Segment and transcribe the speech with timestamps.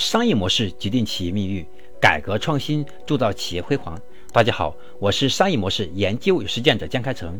[0.00, 1.64] 商业模式决定企业命运，
[2.00, 4.00] 改革创新铸造企业辉煌。
[4.32, 7.38] 大家好，我是商业模式研究与实践者江开成，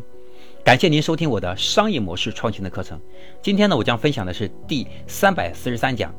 [0.63, 3.01] 感谢您收听我的商业模式创新的课程。
[3.41, 6.13] 今天呢，我将分享的是第三百四十三讲：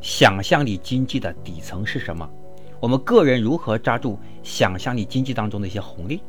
[0.00, 2.26] 想象力经济的底层是什么？
[2.80, 6.22] 我们个人如何抓住想象力经济当中的一些红利？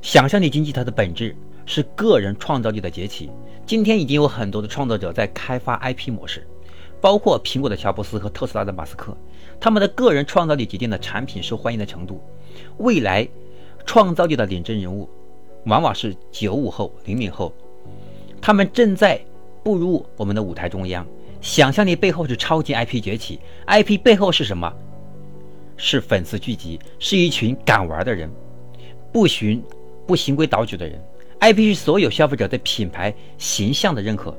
[0.00, 3.30] 想象力经济它的本质是个人创造力的崛起。
[3.66, 6.46] 今天已经有很多的创作者在开发 IP 模式。
[7.00, 9.16] 包括苹果的乔布斯和特斯拉的马斯克，
[9.58, 12.20] 他们的个人创造力决定了产品受欢迎的程度。
[12.78, 13.26] 未来
[13.86, 15.08] 创造力的领军人物，
[15.64, 17.52] 往往是九五后、零零后，
[18.40, 19.20] 他们正在
[19.62, 21.06] 步入我们的舞台中央。
[21.40, 24.70] 想象力背后是超级 IP 崛起，IP 背后是什么？
[25.78, 28.30] 是粉丝聚集，是一群敢玩的人，
[29.10, 29.62] 不循
[30.06, 31.02] 不循规蹈矩的人。
[31.40, 34.36] IP 是所有消费者对品牌形象的认可。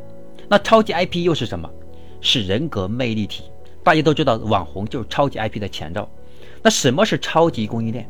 [0.47, 1.67] 那超级 IP 又是什么？
[2.21, 3.43] 是人格魅力体，
[3.83, 6.09] 大家都知道，网红就是超级 IP 的前兆。
[6.63, 8.07] 那什么是超级供应链？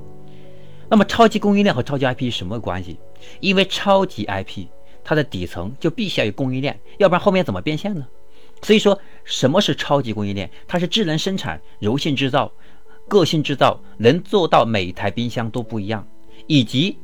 [0.89, 2.99] 那么超级供应链和超级 IP 什么关系？
[3.39, 4.67] 因为超级 IP
[5.03, 8.05] 它的底层就必须要有供应链，要不然后面怎么变现呢？
[8.61, 10.49] 所以说，什么是超级供应链？
[10.67, 12.51] 它是智能生产、柔性制造、
[13.07, 16.05] 个性制造，能做到每一台冰箱都不一样。
[16.47, 16.97] 以及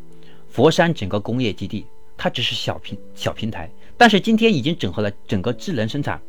[0.50, 1.86] 佛山整个工业基地，
[2.18, 6.22] 它只是小平小平台，但是今天已经整合了整个智能生产。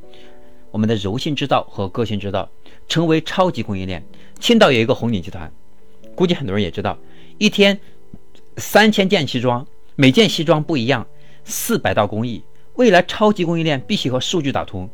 [0.70, 2.48] 我们的柔性制造和个性制造
[2.88, 4.04] 成为超级供应链。
[4.38, 5.50] 青岛有一个红岭集团，
[6.14, 6.96] 估计很多人也知道，
[7.38, 7.78] 一天
[8.56, 9.66] 三千件西装，
[9.96, 11.06] 每件西装不一样，
[11.44, 12.42] 四百道工艺。
[12.74, 14.88] 未来超级供应链必须和数据打通，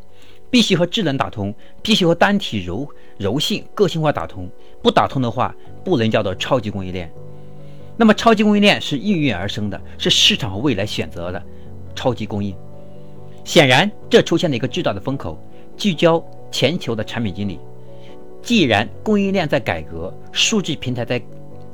[0.50, 2.88] 必须和智能打通，必须和单体柔
[3.18, 4.50] 柔性个性化打通。
[4.82, 7.12] 不打通的话，不能叫做超级供应链。
[7.96, 11.42] 那么超级供应链是应运而生的，是市场和未来选择的
[11.94, 12.56] 超级供应。
[13.44, 15.38] 显然，这出现了一个巨大的风口。
[15.76, 17.58] 聚焦全球的产品经理，
[18.42, 21.20] 既然供应链在改革，数据平台在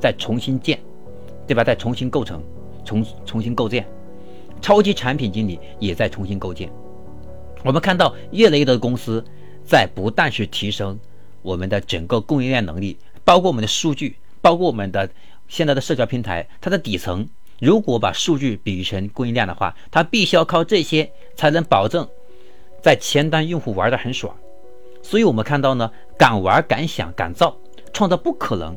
[0.00, 0.78] 在重新建，
[1.46, 1.62] 对吧？
[1.62, 2.42] 在重新构成，
[2.84, 3.86] 重重新构建，
[4.60, 6.70] 超级产品经理也在重新构建。
[7.62, 9.22] 我们看到越来越多的公司
[9.64, 10.98] 在不但是提升
[11.42, 15.10] 我们的整个供应链能力，包括我们的数据，包括我们的
[15.48, 22.08] 现在的社交平台，它的底层如果把数据比喻成供应链的话，它必须要靠这些才能保证。
[22.82, 24.34] 在前端用户玩的很爽，
[25.02, 27.56] 所以我们看到呢，敢玩、敢想、敢造，
[27.92, 28.76] 创造不可能。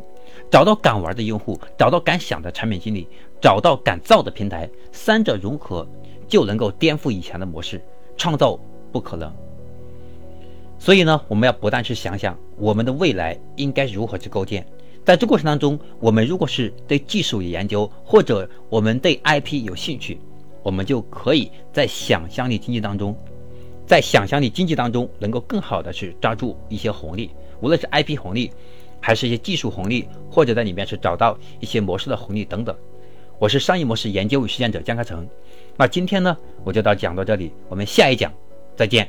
[0.49, 3.07] 找到敢玩的用户，找到敢想的产品经理，
[3.41, 5.87] 找到敢造的平台，三者融合
[6.27, 7.81] 就能够颠覆以前的模式，
[8.17, 8.59] 创造
[8.91, 9.31] 不可能。
[10.77, 14.65] 所以呢，我们要不但是想想我们的未来应该如何去构建，
[15.05, 20.19] 在这过程当中，我们如果是对技术有研究，或者我们对 IP 有兴趣，
[20.61, 23.15] 我们就可以在想象力经济当中。
[23.85, 27.29] 在想象力经济当中，能够更好的去抓住一些红利，
[27.61, 28.51] 无论是 IP 红利，
[28.99, 32.75] 还是一些技术红利，或者在里面是找到一些模式的红利等等。
[33.39, 35.27] 我是商业模式研究与实践者江开成。
[35.75, 38.31] 那今天呢，我就到讲到这里，我们下一讲
[38.75, 39.07] 再见。